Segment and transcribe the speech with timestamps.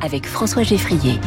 [0.00, 1.18] avec François Geffrier.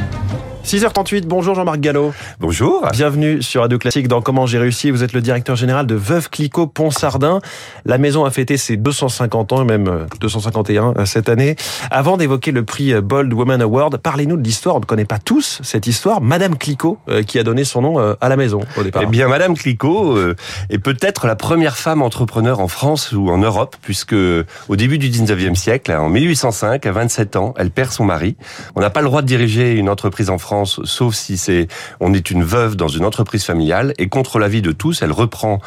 [0.68, 2.14] 6h38, bonjour Jean-Marc Gallo.
[2.42, 2.86] Bonjour.
[2.92, 4.92] Bienvenue sur Radio Classique dans Comment j'ai réussi.
[4.92, 7.40] Vous êtes le directeur général de Veuve Clicquot Pont-Sardin.
[7.86, 11.56] La maison a fêté ses 250 ans, même 251 euh, cette année.
[11.90, 14.76] Avant d'évoquer le prix Bold Woman Award, parlez-nous de l'histoire.
[14.76, 16.20] On ne connaît pas tous cette histoire.
[16.20, 19.04] Madame Clicquot, euh, qui a donné son nom euh, à la maison au départ.
[19.04, 20.18] Eh bien, Madame Clicquot
[20.70, 24.16] est peut-être la première femme entrepreneur en France ou en Europe, puisque
[24.68, 28.36] au début du 19e siècle, en 1805, à 27 ans, elle perd son mari.
[28.76, 31.68] On n'a pas le droit de diriger une entreprise en France sauf si c'est
[32.00, 33.94] on est une veuve dans une entreprise familiale.
[33.98, 35.60] Et contre l'avis de tous, elle reprend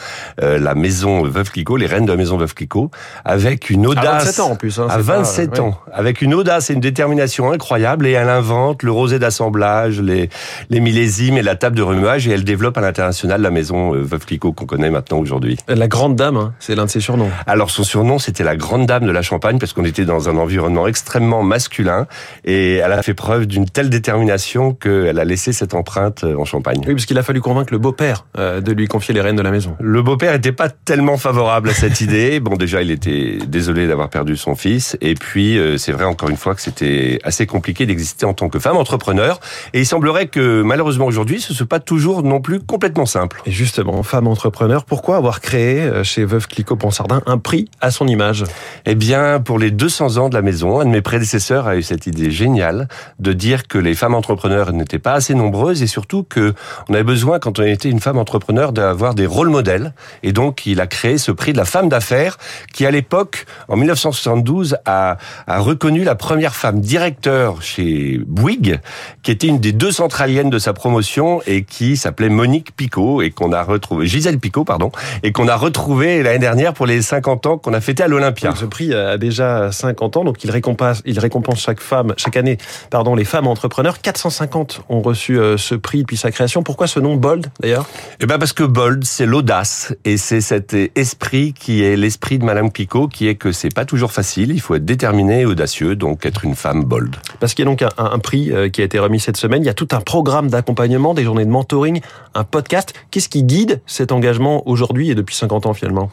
[0.42, 2.90] euh, la maison Veuve Clicquot, les reines de la maison Veuve Clicquot,
[3.24, 4.06] avec une audace.
[4.06, 4.78] À 27 ans en plus.
[4.78, 8.06] Hein, à 27 ans, avec une audace et une détermination incroyable.
[8.06, 10.30] Et elle invente le rosé d'assemblage, les,
[10.68, 12.28] les millésimes et la table de remuage.
[12.28, 15.58] Et elle développe à l'international la maison euh, Veuve Clicquot qu'on connaît maintenant aujourd'hui.
[15.68, 17.30] La grande dame, hein, c'est l'un de ses surnoms.
[17.46, 20.36] Alors son surnom, c'était la grande dame de la Champagne parce qu'on était dans un
[20.36, 21.99] environnement extrêmement masculin.
[22.44, 26.44] Et elle a fait preuve d'une telle détermination qu'elle a laissé cette empreinte euh, en
[26.44, 26.80] Champagne.
[26.86, 29.42] Oui, parce qu'il a fallu convaincre le beau-père euh, de lui confier les rênes de
[29.42, 29.76] la maison.
[29.80, 32.40] Le beau-père n'était pas tellement favorable à cette idée.
[32.40, 34.96] Bon, déjà, il était désolé d'avoir perdu son fils.
[35.00, 38.48] Et puis, euh, c'est vrai, encore une fois, que c'était assez compliqué d'exister en tant
[38.48, 39.40] que femme entrepreneur.
[39.72, 43.42] Et il semblerait que, malheureusement, aujourd'hui, ce ne soit pas toujours non plus complètement simple.
[43.46, 48.06] Et justement, femme entrepreneur, pourquoi avoir créé chez Veuve Clicquot Ponsardin un prix à son
[48.06, 48.44] image?
[48.86, 51.82] Eh bien, pour les 200 ans de la maison, un de mes prédécesseurs a eu
[51.90, 52.86] cette idée géniale
[53.18, 56.54] de dire que les femmes entrepreneurs n'étaient pas assez nombreuses et surtout que
[56.88, 59.92] on avait besoin, quand on était une femme entrepreneur, d'avoir des rôles modèles.
[60.22, 62.38] Et donc, il a créé ce prix de la femme d'affaires
[62.72, 65.16] qui, à l'époque, en 1972, a,
[65.48, 68.78] reconnu la première femme directeur chez Bouygues,
[69.22, 73.30] qui était une des deux centraliennes de sa promotion et qui s'appelait Monique Picot et
[73.30, 74.92] qu'on a retrouvé, Gisèle Picot, pardon,
[75.24, 78.54] et qu'on a retrouvé l'année dernière pour les 50 ans qu'on a fêté à l'Olympia.
[78.54, 82.58] Ce prix a déjà 50 ans, donc il récompense, il récompense chaque femme, chaque année,
[82.90, 84.00] pardon, les femmes entrepreneurs.
[84.00, 86.62] 450 ont reçu euh, ce prix depuis sa création.
[86.62, 87.86] Pourquoi ce nom Bold d'ailleurs?
[88.20, 92.44] Eh ben parce que Bold, c'est l'audace et c'est cet esprit qui est l'esprit de
[92.44, 94.50] Madame Picot, qui est que c'est pas toujours facile.
[94.50, 97.16] Il faut être déterminé et audacieux, donc être une femme bold.
[97.38, 99.62] Parce qu'il y a donc un, prix euh, qui a été remis cette semaine.
[99.62, 102.00] Il y a tout un programme d'accompagnement, des journées de mentoring,
[102.34, 102.94] un podcast.
[103.10, 106.10] Qu'est-ce qui guide cet engagement aujourd'hui et depuis 50 ans finalement?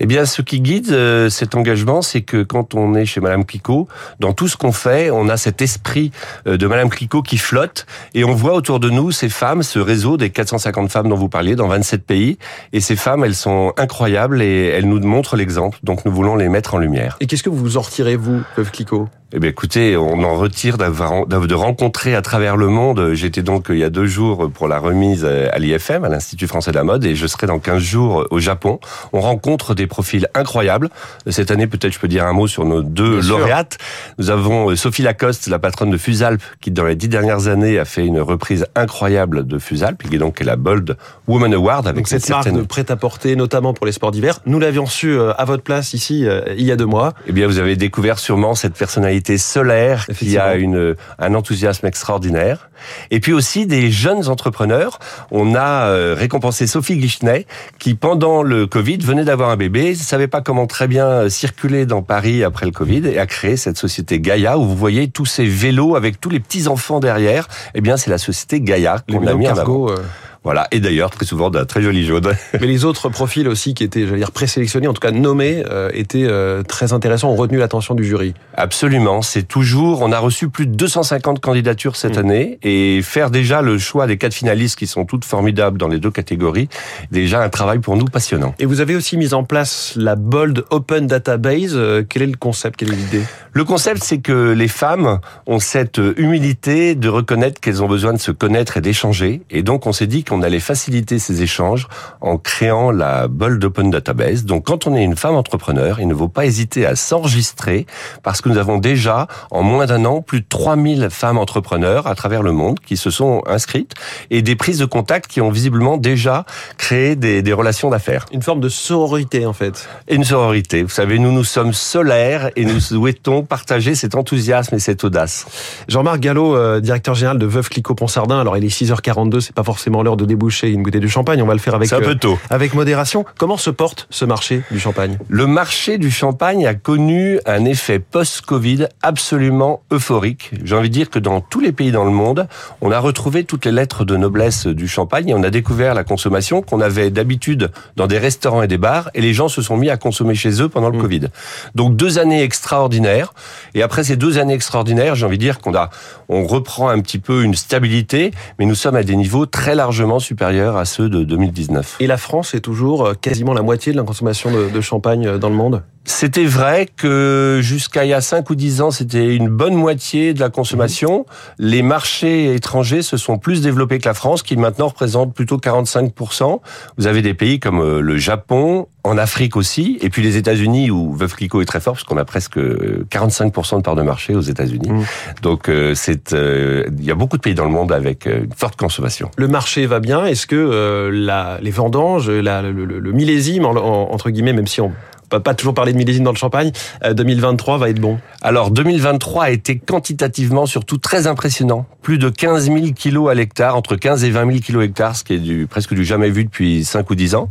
[0.00, 3.44] Eh bien, ce qui guide euh, cet engagement, c'est que quand on est chez Madame
[3.44, 3.88] Clicquot,
[4.20, 6.12] dans tout ce qu'on fait, on a cet esprit
[6.46, 9.78] euh, de Madame Clicquot qui flotte et on voit autour de nous ces femmes, ce
[9.78, 12.38] réseau des 450 femmes dont vous parliez dans 27 pays.
[12.72, 15.78] Et ces femmes, elles sont incroyables et elles nous montrent l'exemple.
[15.82, 17.16] Donc, nous voulons les mettre en lumière.
[17.20, 20.76] Et qu'est-ce que vous en retirez, vous, Veuve Clicquot eh bien, écoutez, on en retire
[20.76, 23.12] d'avoir de rencontrer à travers le monde.
[23.14, 26.70] J'étais donc il y a deux jours pour la remise à l'IFM, à l'Institut français
[26.70, 28.78] de la mode, et je serai dans 15 jours au Japon.
[29.14, 30.90] On rencontre des profils incroyables.
[31.28, 33.78] Cette année, peut-être je peux dire un mot sur nos deux lauréates.
[34.18, 37.78] Nous avons euh, Sophie Lacoste, la patronne de Fusalp, qui dans les dix dernières années
[37.78, 42.06] a fait une reprise incroyable de Fusalp, qui est donc la Bold Woman Award avec
[42.06, 44.40] cette, cette marque prêt-à-porter, notamment pour les sports d'hiver.
[44.44, 47.14] Nous l'avions su euh, à votre place ici euh, il y a deux mois.
[47.26, 52.70] Eh bien, vous avez découvert sûrement cette personnalité solaire qui a une, un enthousiasme extraordinaire.
[53.10, 54.98] Et puis aussi des jeunes entrepreneurs.
[55.30, 57.46] On a euh, récompensé Sophie Guichenet
[57.78, 61.28] qui, pendant le Covid, venait d'avoir un bébé, ne savait pas comment très bien euh,
[61.28, 65.08] circuler dans Paris après le Covid et a créé cette société Gaïa où vous voyez
[65.08, 67.48] tous ces vélos avec tous les petits enfants derrière.
[67.74, 69.90] Eh bien, c'est la société Gaïa qu'on a mis en avant.
[69.90, 69.96] Euh,
[70.44, 70.66] voilà.
[70.72, 72.32] Et d'ailleurs, très souvent, d'un très joli jaune.
[72.60, 75.90] Mais les autres profils aussi qui étaient, j'allais dire, présélectionnés, en tout cas nommés, euh,
[75.94, 78.34] étaient euh, très intéressants, ont retenu l'attention du jury.
[78.54, 79.22] Absolument.
[79.22, 82.20] C'est toujours, on a reçu plus de 250 candidatures cette mm.
[82.20, 85.98] année et faire déjà le choix des quatre finalistes qui sont toutes formidables dans les
[85.98, 86.68] deux catégories,
[87.10, 88.54] déjà un travail pour nous passionnant.
[88.58, 91.74] Et vous avez aussi mis en place la Bold Open Database.
[91.74, 92.76] Euh, quel est le concept?
[92.76, 93.22] Quelle est l'idée?
[93.52, 98.18] Le concept, c'est que les femmes ont cette humilité de reconnaître qu'elles ont besoin de
[98.18, 99.42] se connaître et d'échanger.
[99.50, 101.88] Et donc, on s'est dit qu'on allait faciliter ces échanges
[102.22, 104.46] en créant la Bold Open Database.
[104.46, 107.84] Donc, quand on est une femme entrepreneur, il ne faut pas hésiter à s'enregistrer
[108.22, 112.14] parce que nous avons déjà, en moins d'un an, plus de 3000 femmes entrepreneurs à
[112.14, 113.92] travers le monde qui se sont inscrites
[114.30, 116.46] et des prises de contact qui ont visiblement déjà
[116.78, 118.24] créé des, des relations d'affaires.
[118.32, 119.86] Une forme de sororité, en fait.
[120.08, 120.82] Et une sororité.
[120.82, 125.44] Vous savez, nous, nous sommes solaires et nous souhaitons partager cet enthousiasme et cette audace.
[125.88, 128.40] Jean-Marc Gallo, euh, directeur général de Veuve Clicquot Ponsardin.
[128.40, 131.42] Alors il est 6h42, c'est pas forcément l'heure de de déboucher une bouteille de champagne.
[131.42, 132.38] On va le faire avec, un peu tôt.
[132.50, 133.24] avec modération.
[133.38, 135.18] Comment se porte ce marché du champagne?
[135.28, 140.50] Le marché du champagne a connu un effet post-Covid absolument euphorique.
[140.64, 142.46] J'ai envie de dire que dans tous les pays dans le monde,
[142.80, 146.04] on a retrouvé toutes les lettres de noblesse du champagne et on a découvert la
[146.04, 149.76] consommation qu'on avait d'habitude dans des restaurants et des bars et les gens se sont
[149.76, 151.02] mis à consommer chez eux pendant le mmh.
[151.02, 151.28] Covid.
[151.74, 153.34] Donc deux années extraordinaires
[153.74, 155.90] et après ces deux années extraordinaires, j'ai envie de dire qu'on a
[156.28, 160.11] on reprend un petit peu une stabilité, mais nous sommes à des niveaux très largement
[160.18, 161.96] supérieurs à ceux de 2019.
[162.00, 165.38] Et la France est toujours euh, quasiment la moitié de la consommation de, champagne euh,
[165.38, 165.82] dans le monde?
[166.04, 170.34] C'était vrai que jusqu'à il y a 5 ou 10 ans, c'était une bonne moitié
[170.34, 171.26] de la consommation.
[171.58, 176.60] Les marchés étrangers se sont plus développés que la France, qui maintenant représente plutôt 45%.
[176.98, 180.90] Vous avez des pays comme euh, le Japon, en Afrique aussi, et puis les États-Unis
[180.90, 184.34] où Veuve Clicquot est très fort, parce qu'on a presque 45% de part de marché
[184.34, 184.90] aux États-Unis.
[184.90, 185.04] Mmh.
[185.42, 188.52] Donc c'est euh, il y a beaucoup de pays dans le monde avec euh, une
[188.52, 189.30] forte consommation.
[189.36, 190.24] Le marché va bien.
[190.24, 194.92] Est-ce que euh, la, les vendanges, la, le, millésime, entre guillemets, même si on
[195.40, 196.72] pas toujours parler de millésime dans le champagne,
[197.04, 201.86] 2023 va être bon Alors 2023 a été quantitativement surtout très impressionnant.
[202.02, 205.24] Plus de 15 000 kilos à l'hectare, entre 15 et 20 000 kilos hectare, ce
[205.24, 207.48] qui est du, presque du jamais vu depuis 5 ou 10 ans,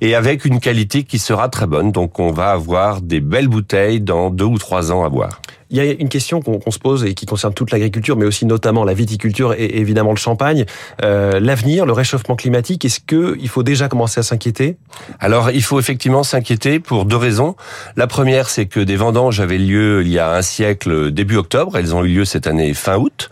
[0.00, 1.92] et avec une qualité qui sera très bonne.
[1.92, 5.40] Donc on va avoir des belles bouteilles dans deux ou trois ans à boire.
[5.70, 8.46] Il y a une question qu'on se pose et qui concerne toute l'agriculture, mais aussi
[8.46, 10.64] notamment la viticulture et évidemment le champagne.
[11.02, 14.76] Euh, L'avenir, le réchauffement climatique, est-ce qu'il faut déjà commencer à s'inquiéter?
[15.20, 17.54] Alors, il faut effectivement s'inquiéter pour deux raisons.
[17.96, 21.76] La première, c'est que des vendanges avaient lieu il y a un siècle, début octobre.
[21.76, 23.28] Elles ont eu lieu cette année fin août.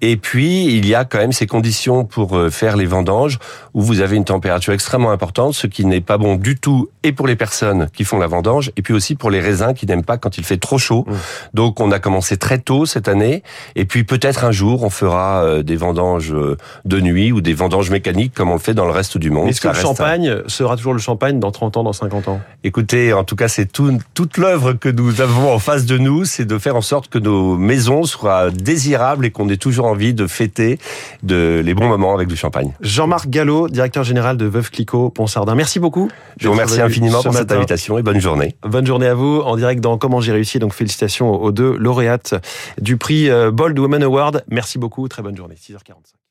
[0.00, 3.38] Et puis, il y a quand même ces conditions pour euh, faire les vendanges
[3.72, 7.12] où vous avez une température extrêmement importante, ce qui n'est pas bon du tout et
[7.12, 10.04] pour les personnes qui font la vendange et puis aussi pour les raisins qui n'aiment
[10.04, 11.04] pas quand il fait trop chaud.
[11.06, 11.14] Mmh.
[11.54, 13.42] Donc, on a commencé très tôt cette année,
[13.76, 17.54] et puis peut-être un jour on fera euh, des vendanges euh, de nuit ou des
[17.54, 19.48] vendanges mécaniques comme on le fait dans le reste du monde.
[19.48, 22.40] Est-ce que le champagne sera toujours le champagne dans 30 ans, dans 50 ans?
[22.62, 26.24] Écoutez, en tout cas c'est tout, toute l'œuvre que nous avons en face de nous,
[26.24, 30.14] c'est de faire en sorte que nos maisons soient désirables et qu'on ait toujours envie
[30.14, 30.78] de fêter
[31.22, 32.72] de, les bons moments avec du champagne.
[32.80, 35.54] Jean-Marc Gallo, directeur général de Veuve Clicquot, Pont-Sardin.
[35.54, 36.10] Merci beaucoup.
[36.38, 38.56] Je vous remercie infiniment pour cette invitation et bonne journée.
[38.62, 40.58] Bonne journée à vous, en direct dans Comment j'ai réussi.
[40.58, 42.34] Donc félicitations aux deux lauréate
[42.80, 44.44] du prix euh, Bold Woman Award.
[44.48, 46.23] Merci beaucoup, très bonne journée, 6h45.